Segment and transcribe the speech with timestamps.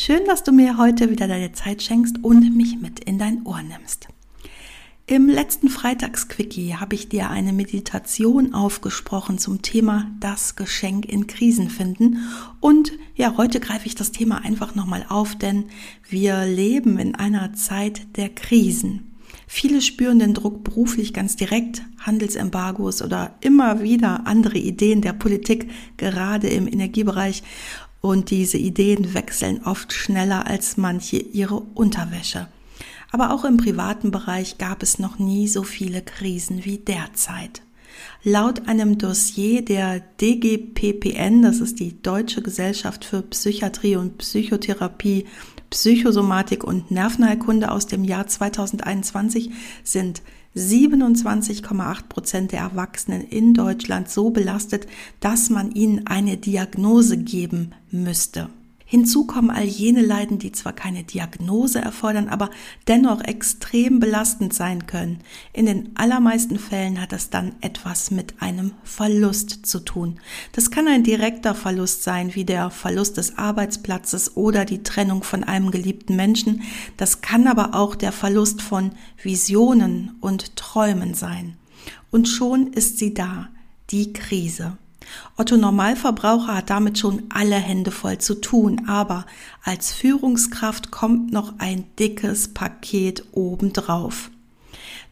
[0.00, 3.60] Schön, dass du mir heute wieder deine Zeit schenkst und mich mit in dein Ohr
[3.62, 4.06] nimmst.
[5.08, 11.68] Im letzten Freitagsquickie habe ich dir eine Meditation aufgesprochen zum Thema das Geschenk in Krisen
[11.68, 12.18] finden.
[12.60, 15.64] Und ja, heute greife ich das Thema einfach nochmal auf, denn
[16.08, 19.16] wir leben in einer Zeit der Krisen.
[19.48, 25.70] Viele spüren den Druck beruflich ganz direkt, Handelsembargos oder immer wieder andere Ideen der Politik,
[25.96, 27.42] gerade im Energiebereich.
[28.00, 32.48] Und diese Ideen wechseln oft schneller als manche ihre Unterwäsche.
[33.10, 37.62] Aber auch im privaten Bereich gab es noch nie so viele Krisen wie derzeit.
[38.22, 45.26] Laut einem Dossier der DGPPN, das ist die Deutsche Gesellschaft für Psychiatrie und Psychotherapie,
[45.70, 49.50] Psychosomatik und Nervenheilkunde aus dem Jahr 2021
[49.84, 50.22] sind
[50.58, 54.86] 27,8 Prozent der Erwachsenen in Deutschland so belastet,
[55.20, 58.48] dass man ihnen eine Diagnose geben müsste.
[58.90, 62.48] Hinzu kommen all jene Leiden, die zwar keine Diagnose erfordern, aber
[62.86, 65.18] dennoch extrem belastend sein können.
[65.52, 70.18] In den allermeisten Fällen hat das dann etwas mit einem Verlust zu tun.
[70.52, 75.44] Das kann ein direkter Verlust sein, wie der Verlust des Arbeitsplatzes oder die Trennung von
[75.44, 76.62] einem geliebten Menschen.
[76.96, 81.58] Das kann aber auch der Verlust von Visionen und Träumen sein.
[82.10, 83.50] Und schon ist sie da,
[83.90, 84.78] die Krise.
[85.36, 89.26] Otto Normalverbraucher hat damit schon alle Hände voll zu tun, aber
[89.62, 94.30] als Führungskraft kommt noch ein dickes Paket obendrauf.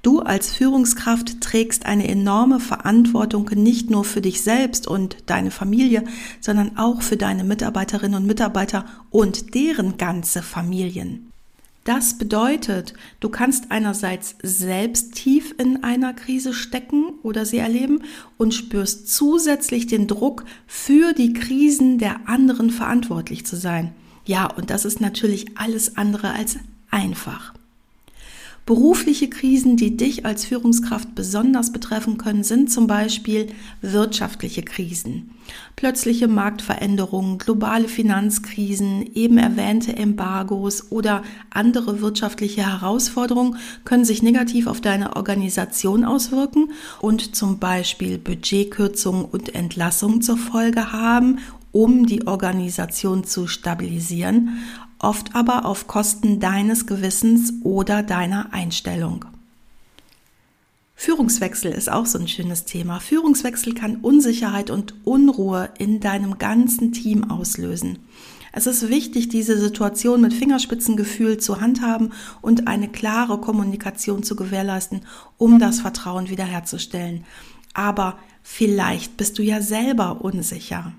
[0.03, 6.05] Du als Führungskraft trägst eine enorme Verantwortung nicht nur für dich selbst und deine Familie,
[6.41, 11.33] sondern auch für deine Mitarbeiterinnen und Mitarbeiter und deren ganze Familien.
[11.87, 18.03] Das bedeutet, du kannst einerseits selbst tief in einer Krise stecken oder sie erleben
[18.37, 23.95] und spürst zusätzlich den Druck, für die Krisen der anderen verantwortlich zu sein.
[24.25, 26.59] Ja, und das ist natürlich alles andere als
[26.91, 27.55] einfach.
[28.67, 33.47] Berufliche Krisen, die dich als Führungskraft besonders betreffen können, sind zum Beispiel
[33.81, 35.31] wirtschaftliche Krisen.
[35.77, 44.81] Plötzliche Marktveränderungen, globale Finanzkrisen, eben erwähnte Embargos oder andere wirtschaftliche Herausforderungen können sich negativ auf
[44.81, 51.39] deine Organisation auswirken und zum Beispiel Budgetkürzungen und Entlassungen zur Folge haben
[51.73, 54.61] um die Organisation zu stabilisieren
[54.99, 59.25] oft aber auf Kosten deines Gewissens oder deiner Einstellung.
[60.95, 63.01] Führungswechsel ist auch so ein schönes Thema.
[63.01, 67.99] Führungswechsel kann Unsicherheit und Unruhe in deinem ganzen Team auslösen.
[68.53, 75.03] Es ist wichtig, diese Situation mit Fingerspitzengefühl zu handhaben und eine klare Kommunikation zu gewährleisten,
[75.37, 77.27] um das Vertrauen wiederherzustellen.
[77.75, 80.95] Aber vielleicht bist du ja selber unsicher.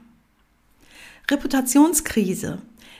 [1.31, 2.59] Reputationskrise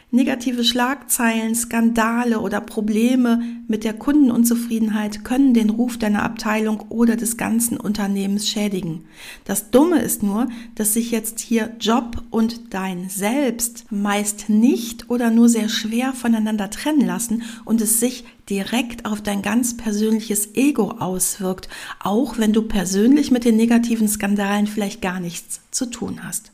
[0.10, 7.36] Negative Schlagzeilen, Skandale oder Probleme mit der Kundenunzufriedenheit können den Ruf deiner Abteilung oder des
[7.36, 9.04] ganzen Unternehmens schädigen.
[9.44, 15.30] Das Dumme ist nur, dass sich jetzt hier Job und dein Selbst meist nicht oder
[15.30, 20.92] nur sehr schwer voneinander trennen lassen und es sich direkt auf dein ganz persönliches Ego
[21.00, 21.68] auswirkt,
[22.02, 26.52] auch wenn du persönlich mit den negativen Skandalen vielleicht gar nichts zu tun hast.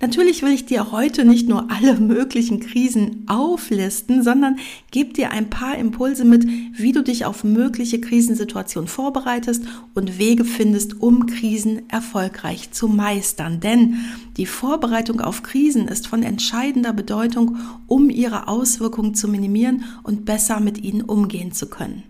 [0.00, 4.58] Natürlich will ich dir heute nicht nur alle möglichen Krisen auflisten, sondern
[4.90, 9.64] gebe dir ein paar Impulse mit, wie du dich auf mögliche Krisensituationen vorbereitest
[9.94, 13.60] und Wege findest, um Krisen erfolgreich zu meistern.
[13.60, 13.96] Denn
[14.36, 17.56] die Vorbereitung auf Krisen ist von entscheidender Bedeutung,
[17.86, 22.02] um ihre Auswirkungen zu minimieren und besser mit ihnen umgehen zu können.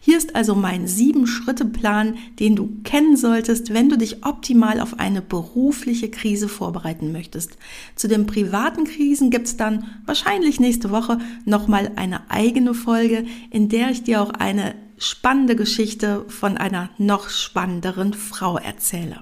[0.00, 5.22] Hier ist also mein Sieben-Schritte-Plan, den du kennen solltest, wenn du dich optimal auf eine
[5.22, 7.56] berufliche Krise vorbereiten möchtest.
[7.96, 13.68] Zu den privaten Krisen gibt es dann wahrscheinlich nächste Woche nochmal eine eigene Folge, in
[13.68, 19.20] der ich dir auch eine spannende Geschichte von einer noch spannenderen Frau erzähle.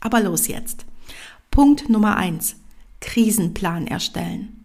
[0.00, 0.84] Aber los jetzt.
[1.50, 2.56] Punkt Nummer eins:
[3.00, 4.57] Krisenplan erstellen.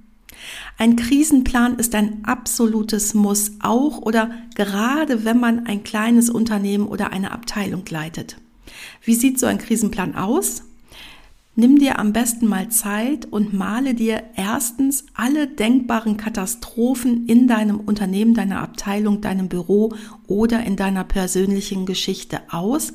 [0.77, 7.11] Ein Krisenplan ist ein absolutes Muss, auch oder gerade wenn man ein kleines Unternehmen oder
[7.11, 8.37] eine Abteilung leitet.
[9.03, 10.63] Wie sieht so ein Krisenplan aus?
[11.55, 17.79] Nimm dir am besten mal Zeit und male dir erstens alle denkbaren Katastrophen in deinem
[17.79, 19.93] Unternehmen, deiner Abteilung, deinem Büro
[20.25, 22.93] oder in deiner persönlichen Geschichte aus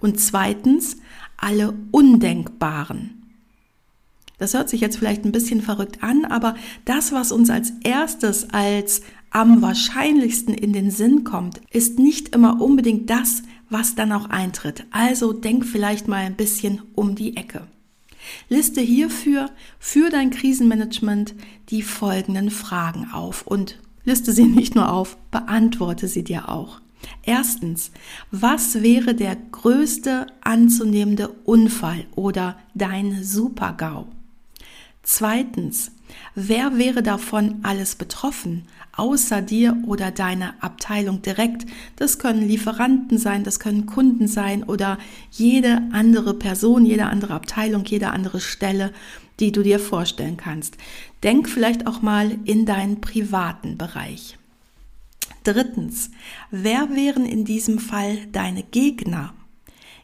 [0.00, 0.98] und zweitens
[1.36, 3.15] alle undenkbaren.
[4.38, 8.50] Das hört sich jetzt vielleicht ein bisschen verrückt an, aber das, was uns als erstes
[8.50, 9.00] als
[9.30, 14.86] am wahrscheinlichsten in den Sinn kommt, ist nicht immer unbedingt das, was dann auch eintritt.
[14.90, 17.66] Also denk vielleicht mal ein bisschen um die Ecke.
[18.48, 21.34] Liste hierfür für dein Krisenmanagement
[21.68, 26.80] die folgenden Fragen auf und liste sie nicht nur auf, beantworte sie dir auch.
[27.22, 27.92] Erstens,
[28.30, 34.08] was wäre der größte anzunehmende Unfall oder dein Supergau?
[35.08, 35.92] Zweitens,
[36.34, 38.64] wer wäre davon alles betroffen,
[38.96, 41.64] außer dir oder deiner Abteilung direkt?
[41.94, 44.98] Das können Lieferanten sein, das können Kunden sein oder
[45.30, 48.92] jede andere Person, jede andere Abteilung, jede andere Stelle,
[49.38, 50.76] die du dir vorstellen kannst.
[51.22, 54.36] Denk vielleicht auch mal in deinen privaten Bereich.
[55.44, 56.10] Drittens,
[56.50, 59.34] wer wären in diesem Fall deine Gegner?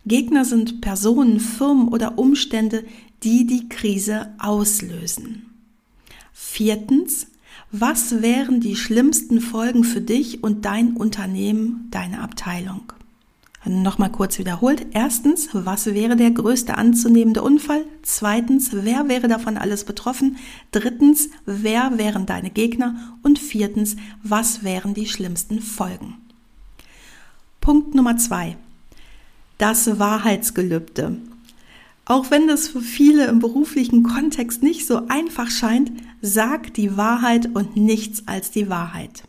[0.07, 2.85] Gegner sind Personen, Firmen oder Umstände,
[3.23, 5.47] die die Krise auslösen.
[6.33, 7.29] Viertens,
[7.71, 12.93] was wären die schlimmsten Folgen für dich und dein Unternehmen, deine Abteilung?
[13.65, 14.87] Nochmal kurz wiederholt.
[14.93, 17.85] Erstens, was wäre der größte anzunehmende Unfall?
[18.03, 20.37] Zweitens, wer wäre davon alles betroffen?
[20.73, 23.17] Drittens, wer wären deine Gegner?
[23.23, 26.17] Und viertens, was wären die schlimmsten Folgen?
[27.61, 28.57] Punkt Nummer zwei.
[29.59, 31.19] Das Wahrheitsgelübde.
[32.05, 37.51] Auch wenn das für viele im beruflichen Kontext nicht so einfach scheint, sag die Wahrheit
[37.55, 39.23] und nichts als die Wahrheit.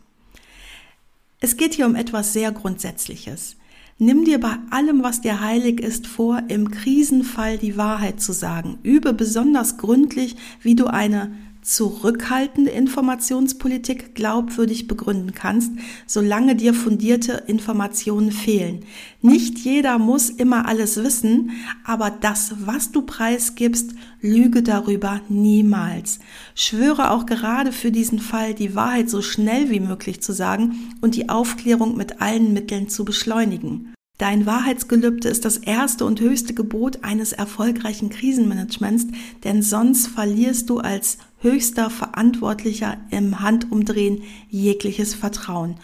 [1.40, 3.56] Es geht hier um etwas sehr Grundsätzliches.
[3.98, 8.78] Nimm dir bei allem, was dir heilig ist, vor, im Krisenfall die Wahrheit zu sagen.
[8.82, 11.32] Übe besonders gründlich, wie du eine
[11.64, 15.72] zurückhaltende Informationspolitik glaubwürdig begründen kannst,
[16.06, 18.84] solange dir fundierte Informationen fehlen.
[19.22, 21.52] Nicht jeder muss immer alles wissen,
[21.82, 26.18] aber das, was du preisgibst, lüge darüber niemals.
[26.54, 31.14] Schwöre auch gerade für diesen Fall, die Wahrheit so schnell wie möglich zu sagen und
[31.14, 33.94] die Aufklärung mit allen Mitteln zu beschleunigen.
[34.18, 39.08] Dein Wahrheitsgelübde ist das erste und höchste Gebot eines erfolgreichen Krisenmanagements,
[39.42, 45.76] denn sonst verlierst du als höchster Verantwortlicher im Handumdrehen jegliches Vertrauen.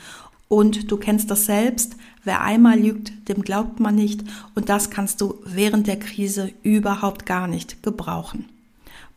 [0.48, 4.24] Und du kennst das selbst, wer einmal lügt, dem glaubt man nicht
[4.56, 8.46] und das kannst du während der Krise überhaupt gar nicht gebrauchen.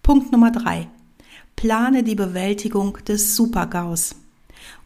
[0.04, 0.88] Punkt Nummer drei:
[1.56, 4.16] Plane die Bewältigung des Supergaus.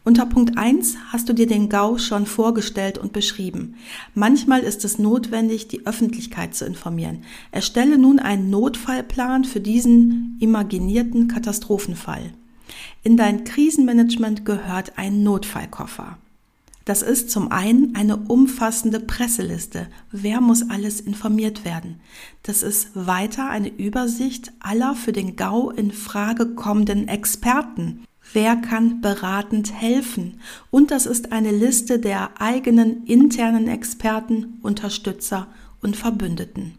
[0.04, 3.74] Unter Punkt 1 hast du dir den GAU schon vorgestellt und beschrieben.
[4.14, 7.24] Manchmal ist es notwendig, die Öffentlichkeit zu informieren.
[7.50, 12.32] Erstelle nun einen Notfallplan für diesen imaginierten Katastrophenfall.
[13.02, 16.16] In dein Krisenmanagement gehört ein Notfallkoffer.
[16.88, 19.88] Das ist zum einen eine umfassende Presseliste.
[20.10, 22.00] Wer muss alles informiert werden?
[22.42, 28.04] Das ist weiter eine Übersicht aller für den GAU in Frage kommenden Experten.
[28.32, 30.40] Wer kann beratend helfen?
[30.70, 35.46] Und das ist eine Liste der eigenen internen Experten, Unterstützer
[35.80, 36.74] und Verbündeten.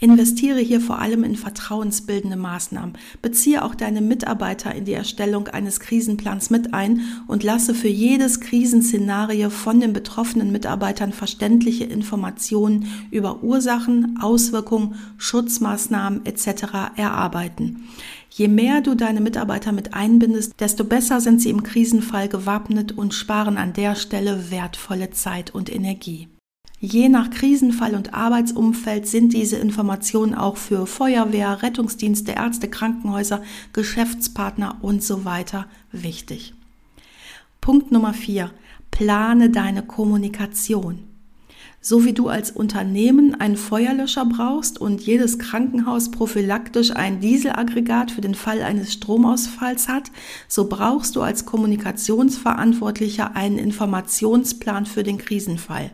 [0.00, 2.96] Investiere hier vor allem in vertrauensbildende Maßnahmen.
[3.20, 8.40] Beziehe auch deine Mitarbeiter in die Erstellung eines Krisenplans mit ein und lasse für jedes
[8.40, 16.94] Krisenszenario von den betroffenen Mitarbeitern verständliche Informationen über Ursachen, Auswirkungen, Schutzmaßnahmen etc.
[16.94, 17.88] erarbeiten.
[18.30, 23.14] Je mehr du deine Mitarbeiter mit einbindest, desto besser sind sie im Krisenfall gewappnet und
[23.14, 26.28] sparen an der Stelle wertvolle Zeit und Energie.
[26.80, 33.42] Je nach Krisenfall und Arbeitsumfeld sind diese Informationen auch für Feuerwehr, Rettungsdienste, Ärzte, Krankenhäuser,
[33.72, 36.54] Geschäftspartner und so weiter wichtig.
[37.60, 38.52] Punkt Nummer vier:
[38.92, 41.07] Plane deine Kommunikation.
[41.80, 48.20] So wie du als Unternehmen einen Feuerlöscher brauchst und jedes Krankenhaus prophylaktisch ein Dieselaggregat für
[48.20, 50.10] den Fall eines Stromausfalls hat,
[50.48, 55.92] so brauchst du als Kommunikationsverantwortlicher einen Informationsplan für den Krisenfall.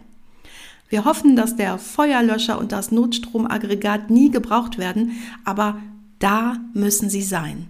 [0.88, 5.12] Wir hoffen, dass der Feuerlöscher und das Notstromaggregat nie gebraucht werden,
[5.45, 5.79] aber
[6.19, 7.69] da müssen sie sein.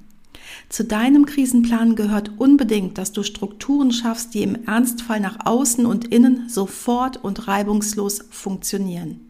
[0.68, 6.06] Zu deinem Krisenplan gehört unbedingt, dass du Strukturen schaffst, die im Ernstfall nach außen und
[6.06, 9.24] innen sofort und reibungslos funktionieren.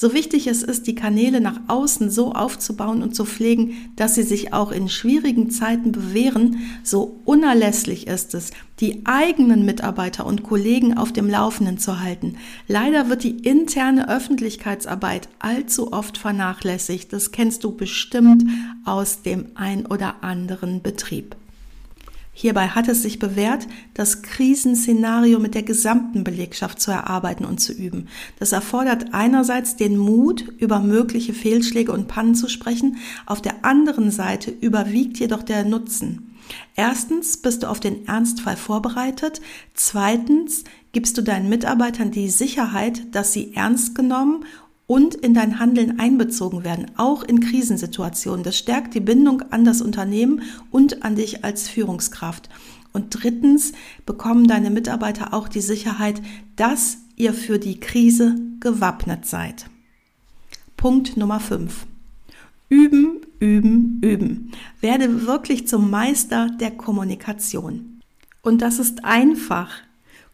[0.00, 4.22] So wichtig es ist, die Kanäle nach außen so aufzubauen und zu pflegen, dass sie
[4.22, 10.96] sich auch in schwierigen Zeiten bewähren, so unerlässlich ist es, die eigenen Mitarbeiter und Kollegen
[10.96, 12.36] auf dem Laufenden zu halten.
[12.66, 17.12] Leider wird die interne Öffentlichkeitsarbeit allzu oft vernachlässigt.
[17.12, 18.44] Das kennst du bestimmt
[18.86, 21.36] aus dem ein oder anderen Betrieb.
[22.32, 27.72] Hierbei hat es sich bewährt, das Krisenszenario mit der gesamten Belegschaft zu erarbeiten und zu
[27.72, 28.08] üben.
[28.38, 32.96] Das erfordert einerseits den Mut, über mögliche Fehlschläge und Pannen zu sprechen,
[33.26, 36.36] auf der anderen Seite überwiegt jedoch der Nutzen.
[36.76, 39.40] Erstens bist du auf den Ernstfall vorbereitet,
[39.74, 44.44] zweitens gibst du deinen Mitarbeitern die Sicherheit, dass sie ernst genommen
[44.90, 48.42] und in dein Handeln einbezogen werden, auch in Krisensituationen.
[48.42, 50.42] Das stärkt die Bindung an das Unternehmen
[50.72, 52.48] und an dich als Führungskraft.
[52.92, 53.70] Und drittens
[54.04, 56.20] bekommen deine Mitarbeiter auch die Sicherheit,
[56.56, 59.66] dass ihr für die Krise gewappnet seid.
[60.76, 61.86] Punkt Nummer 5.
[62.68, 64.50] Üben, üben, üben.
[64.80, 68.00] Werde wirklich zum Meister der Kommunikation.
[68.42, 69.70] Und das ist einfach.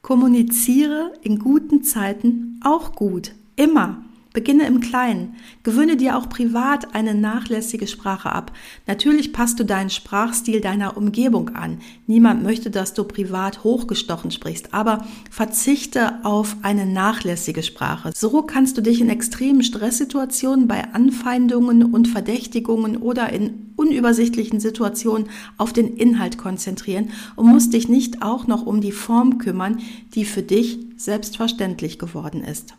[0.01, 3.35] Kommuniziere in guten Zeiten auch gut.
[3.57, 4.03] Immer.
[4.37, 5.37] Beginne im Kleinen.
[5.63, 8.53] Gewöhne dir auch privat eine nachlässige Sprache ab.
[8.87, 11.79] Natürlich passt du deinen Sprachstil deiner Umgebung an.
[12.07, 18.11] Niemand möchte, dass du privat hochgestochen sprichst, aber verzichte auf eine nachlässige Sprache.
[18.15, 25.31] So kannst du dich in extremen Stresssituationen bei Anfeindungen und Verdächtigungen oder in unübersichtlichen Situationen
[25.57, 29.79] auf den Inhalt konzentrieren und musst dich nicht auch noch um die Form kümmern,
[30.15, 32.75] die für dich selbstverständlich geworden ist.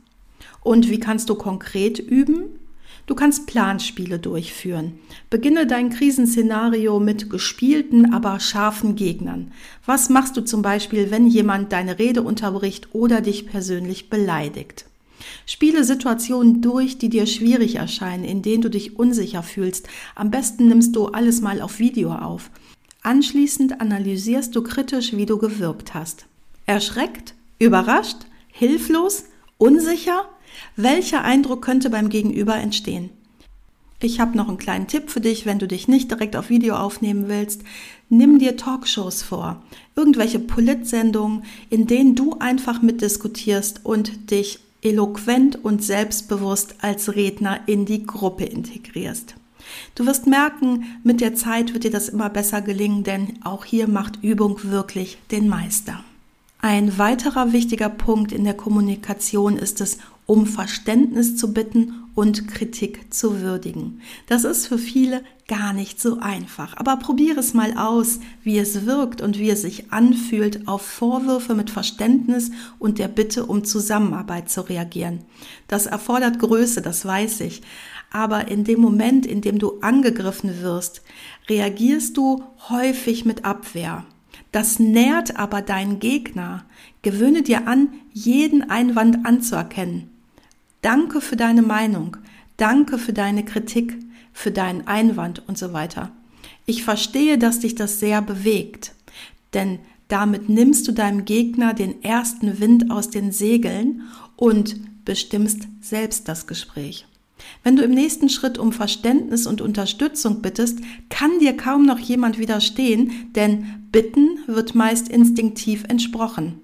[0.67, 2.59] Und wie kannst du konkret üben?
[3.05, 4.99] Du kannst Planspiele durchführen.
[5.29, 9.53] Beginne dein Krisenszenario mit gespielten, aber scharfen Gegnern.
[9.85, 14.83] Was machst du zum Beispiel, wenn jemand deine Rede unterbricht oder dich persönlich beleidigt?
[15.45, 19.87] Spiele Situationen durch, die dir schwierig erscheinen, in denen du dich unsicher fühlst.
[20.15, 22.51] Am besten nimmst du alles mal auf Video auf.
[23.03, 26.25] Anschließend analysierst du kritisch, wie du gewirkt hast.
[26.65, 27.35] Erschreckt?
[27.57, 28.17] Überrascht?
[28.49, 29.23] Hilflos?
[29.57, 30.25] Unsicher?
[30.75, 33.09] Welcher Eindruck könnte beim Gegenüber entstehen?
[33.99, 36.75] Ich habe noch einen kleinen Tipp für dich, wenn du dich nicht direkt auf Video
[36.75, 37.63] aufnehmen willst.
[38.09, 39.63] Nimm dir Talkshows vor,
[39.95, 47.85] irgendwelche Politsendungen, in denen du einfach mitdiskutierst und dich eloquent und selbstbewusst als Redner in
[47.85, 49.35] die Gruppe integrierst.
[49.95, 53.87] Du wirst merken, mit der Zeit wird dir das immer besser gelingen, denn auch hier
[53.87, 56.03] macht Übung wirklich den Meister.
[56.59, 59.97] Ein weiterer wichtiger Punkt in der Kommunikation ist es,
[60.27, 64.01] um Verständnis zu bitten und Kritik zu würdigen.
[64.27, 66.75] Das ist für viele gar nicht so einfach.
[66.75, 71.55] Aber probiere es mal aus, wie es wirkt und wie es sich anfühlt, auf Vorwürfe
[71.55, 75.19] mit Verständnis und der Bitte um Zusammenarbeit zu reagieren.
[75.67, 77.61] Das erfordert Größe, das weiß ich.
[78.11, 81.03] Aber in dem Moment, in dem du angegriffen wirst,
[81.49, 84.05] reagierst du häufig mit Abwehr.
[84.51, 86.65] Das nährt aber deinen Gegner.
[87.01, 90.16] Gewöhne dir an, jeden Einwand anzuerkennen.
[90.87, 92.15] Danke für deine Meinung.
[92.55, 93.97] Danke für deine Kritik,
[94.31, 96.13] für deinen Einwand und so weiter.
[96.65, 98.93] Ich verstehe, dass dich das sehr bewegt,
[99.53, 104.03] denn damit nimmst du deinem Gegner den ersten Wind aus den Segeln
[104.37, 107.05] und bestimmst selbst das Gespräch.
[107.65, 110.79] Wenn du im nächsten Schritt um Verständnis und Unterstützung bittest,
[111.09, 116.61] kann dir kaum noch jemand widerstehen, denn Bitten wird meist instinktiv entsprochen.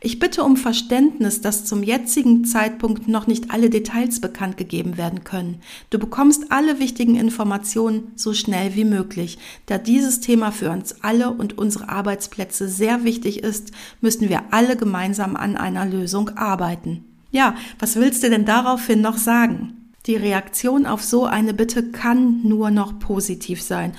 [0.00, 5.24] Ich bitte um Verständnis, dass zum jetzigen Zeitpunkt noch nicht alle Details bekannt gegeben werden
[5.24, 5.60] können.
[5.90, 9.38] Du bekommst alle wichtigen Informationen so schnell wie möglich.
[9.66, 14.76] Da dieses Thema für uns alle und unsere Arbeitsplätze sehr wichtig ist, müssen wir alle
[14.76, 17.04] gemeinsam an einer Lösung arbeiten.
[17.30, 19.90] Ja, was willst du denn daraufhin noch sagen?
[20.06, 23.96] Die Reaktion auf so eine Bitte kann nur noch positiv sein.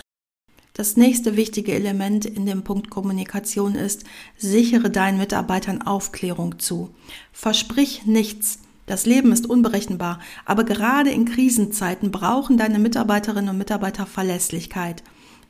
[0.75, 4.05] Das nächste wichtige Element in dem Punkt Kommunikation ist,
[4.37, 6.89] sichere deinen Mitarbeitern Aufklärung zu.
[7.31, 8.57] Versprich nichts.
[8.87, 15.03] Das Leben ist unberechenbar, aber gerade in Krisenzeiten brauchen deine Mitarbeiterinnen und Mitarbeiter Verlässlichkeit.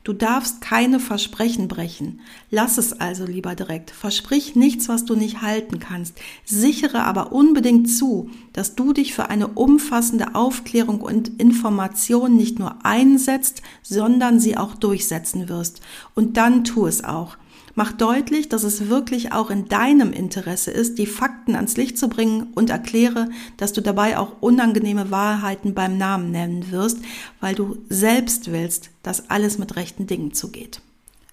[0.04, 2.20] Du darfst keine Versprechen brechen.
[2.50, 3.90] Lass es also lieber direkt.
[3.90, 6.20] Versprich nichts, was du nicht halten kannst.
[6.44, 12.84] Sichere aber unbedingt zu, dass du dich für eine umfassende Aufklärung und Information nicht nur
[12.84, 15.80] einsetzt, sondern sie auch durchsetzen wirst.
[16.14, 17.38] Und dann tu es auch.
[17.76, 22.08] Mach deutlich, dass es wirklich auch in deinem Interesse ist, die Fakten ans Licht zu
[22.08, 26.98] bringen und erkläre, dass du dabei auch unangenehme Wahrheiten beim Namen nennen wirst,
[27.40, 30.80] weil du selbst willst, dass alles mit rechten Dingen zugeht.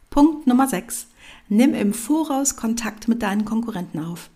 [0.09, 1.07] Punkt Nummer 6.
[1.47, 4.29] Nimm im Voraus Kontakt mit deinen Konkurrenten auf.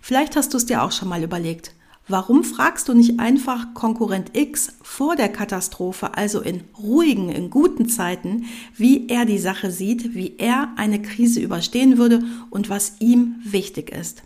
[0.00, 1.74] Vielleicht hast du es dir auch schon mal überlegt.
[2.10, 7.88] Warum fragst du nicht einfach Konkurrent X vor der Katastrophe, also in ruhigen, in guten
[7.88, 13.36] Zeiten, wie er die Sache sieht, wie er eine Krise überstehen würde und was ihm
[13.44, 14.24] wichtig ist?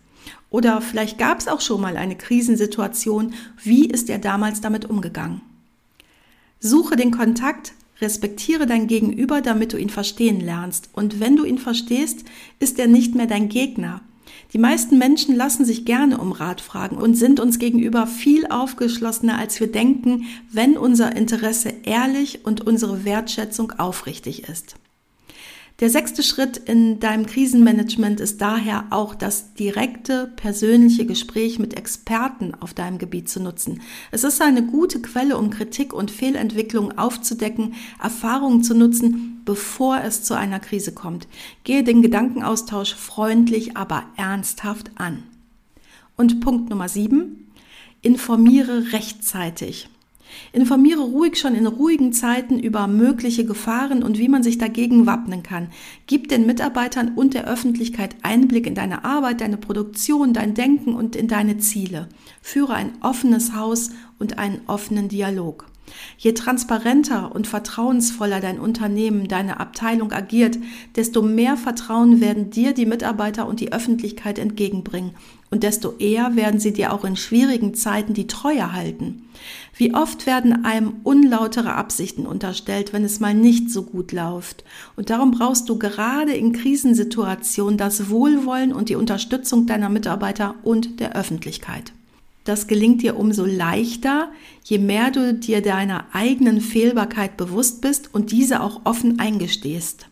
[0.49, 5.43] Oder vielleicht gab es auch schon mal eine Krisensituation, wie ist er damals damit umgegangen?
[6.61, 10.89] Suche den Kontakt, respektiere dein Gegenüber, damit du ihn verstehen lernst.
[10.95, 12.25] Und wenn du ihn verstehst,
[12.61, 14.01] ist er nicht mehr dein Gegner.
[14.53, 19.39] Die meisten Menschen lassen sich gerne um Rat fragen und sind uns gegenüber viel aufgeschlossener,
[19.39, 24.77] als wir denken, wenn unser Interesse ehrlich und unsere Wertschätzung aufrichtig ist.
[25.81, 32.55] Der sechste Schritt in deinem Krisenmanagement ist daher auch das direkte persönliche Gespräch mit Experten
[32.61, 33.81] auf deinem Gebiet zu nutzen.
[34.13, 40.23] Es ist eine gute Quelle, um Kritik und Fehlentwicklungen aufzudecken, Erfahrungen zu nutzen, bevor es
[40.23, 41.27] zu einer Krise kommt.
[41.65, 45.25] Gehe den Gedankenaustausch freundlich, aber ernsthaft an.
[46.17, 47.51] Und Punkt Nummer sieben.
[48.01, 49.89] Informiere rechtzeitig.
[50.53, 55.43] Informiere ruhig schon in ruhigen Zeiten über mögliche Gefahren und wie man sich dagegen wappnen
[55.43, 55.69] kann.
[56.07, 61.17] Gib den Mitarbeitern und der Öffentlichkeit Einblick in deine Arbeit, deine Produktion, dein Denken und
[61.17, 62.09] in deine Ziele.
[62.43, 65.67] Führe ein offenes Haus und einen offenen Dialog.
[66.17, 70.59] Je transparenter und vertrauensvoller dein Unternehmen, deine Abteilung agiert,
[70.97, 75.13] desto mehr Vertrauen werden dir die Mitarbeiter und die Öffentlichkeit entgegenbringen
[75.51, 79.29] und desto eher werden sie dir auch in schwierigen Zeiten die Treue halten.
[79.77, 84.65] Wie oft werden einem unlautere Absichten unterstellt, wenn es mal nicht so gut läuft.
[84.97, 91.01] Und darum brauchst du gerade in Krisensituationen das Wohlwollen und die Unterstützung deiner Mitarbeiter und
[91.01, 91.93] der Öffentlichkeit.
[92.45, 94.29] Das gelingt dir umso leichter,
[94.65, 100.07] je mehr du dir deiner eigenen Fehlbarkeit bewusst bist und diese auch offen eingestehst.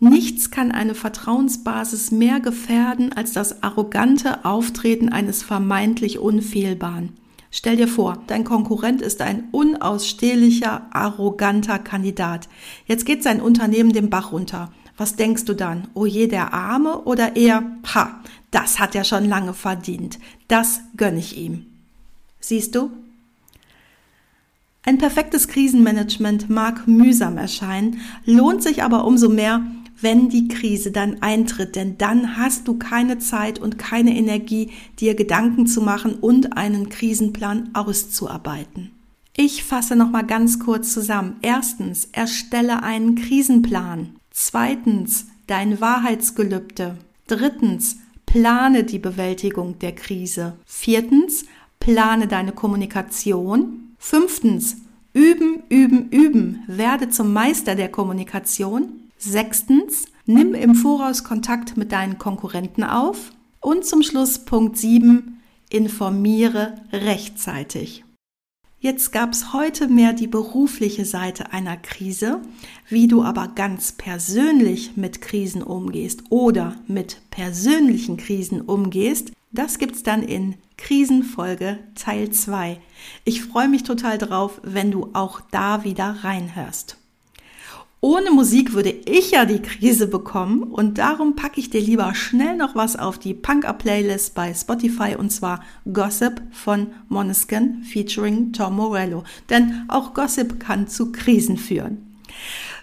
[0.00, 7.10] Nichts kann eine Vertrauensbasis mehr gefährden als das arrogante Auftreten eines vermeintlich Unfehlbaren.
[7.54, 12.48] Stell dir vor, dein Konkurrent ist ein unausstehlicher, arroganter Kandidat.
[12.86, 14.72] Jetzt geht sein Unternehmen den Bach runter.
[14.96, 15.88] Was denkst du dann?
[15.92, 17.62] Oh je, der Arme oder eher,
[17.94, 20.18] ha, das hat er schon lange verdient.
[20.48, 21.66] Das gönne ich ihm.
[22.40, 22.90] Siehst du?
[24.84, 29.60] Ein perfektes Krisenmanagement mag mühsam erscheinen, lohnt sich aber umso mehr,
[30.00, 35.14] wenn die Krise dann eintritt, denn dann hast du keine Zeit und keine Energie, dir
[35.14, 38.90] Gedanken zu machen und einen Krisenplan auszuarbeiten.
[39.36, 41.36] Ich fasse noch mal ganz kurz zusammen.
[41.40, 44.16] Erstens, erstelle einen Krisenplan.
[44.30, 46.98] Zweitens, dein Wahrheitsgelübde.
[47.26, 50.54] Drittens, plane die Bewältigung der Krise.
[50.66, 51.46] Viertens,
[51.80, 53.94] plane deine Kommunikation.
[53.98, 54.76] Fünftens,
[55.14, 56.62] üben, üben, üben.
[56.66, 59.01] Werde zum Meister der Kommunikation.
[59.24, 63.30] Sechstens, nimm im Voraus Kontakt mit deinen Konkurrenten auf.
[63.60, 68.04] Und zum Schluss Punkt 7, informiere rechtzeitig.
[68.80, 72.42] Jetzt gab es heute mehr die berufliche Seite einer Krise,
[72.88, 79.30] wie du aber ganz persönlich mit Krisen umgehst oder mit persönlichen Krisen umgehst.
[79.52, 82.80] Das gibt's dann in Krisenfolge Teil 2.
[83.22, 86.96] Ich freue mich total drauf, wenn du auch da wieder reinhörst.
[88.04, 92.56] Ohne Musik würde ich ja die Krise bekommen und darum packe ich dir lieber schnell
[92.56, 95.62] noch was auf die Punk-Up-Playlist bei Spotify und zwar
[95.92, 99.22] Gossip von Moneskin featuring Tom Morello.
[99.50, 102.18] Denn auch Gossip kann zu Krisen führen.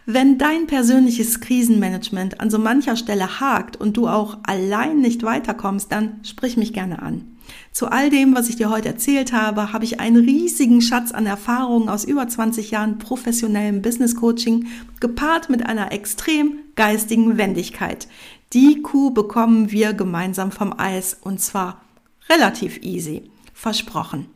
[0.06, 5.92] Wenn dein persönliches Krisenmanagement an so mancher Stelle hakt und du auch allein nicht weiterkommst,
[5.92, 7.26] dann sprich mich gerne an.
[7.72, 11.26] Zu all dem, was ich dir heute erzählt habe, habe ich einen riesigen Schatz an
[11.26, 14.68] Erfahrungen aus über 20 Jahren professionellem Business Coaching
[15.00, 18.08] gepaart mit einer extrem geistigen Wendigkeit.
[18.54, 21.82] Die Kuh bekommen wir gemeinsam vom Eis und zwar
[22.30, 23.30] relativ easy.
[23.54, 24.28] Versprochen.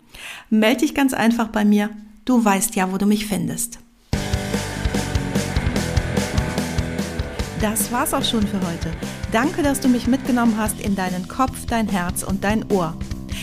[0.49, 1.89] Meld dich ganz einfach bei mir.
[2.26, 3.80] Du weißt ja, wo du mich findest.
[7.62, 8.91] Das war's auch schon für heute.
[9.34, 12.93] Danke, dass du mich mitgenommen hast in deinen Kopf, dein Herz und dein Ohr.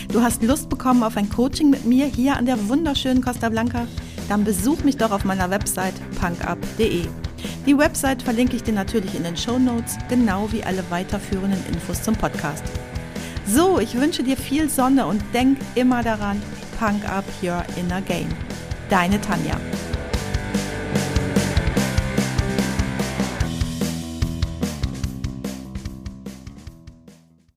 [0.07, 3.85] Du hast Lust bekommen auf ein Coaching mit mir hier an der wunderschönen Costa Blanca?
[4.29, 7.07] Dann besuch mich doch auf meiner Website punkup.de.
[7.65, 12.01] Die Website verlinke ich dir natürlich in den Show Notes, genau wie alle weiterführenden Infos
[12.01, 12.63] zum Podcast.
[13.45, 16.41] So, ich wünsche dir viel Sonne und denk immer daran,
[16.79, 18.29] Punk Up Your Inner Game.
[18.89, 19.59] Deine Tanja.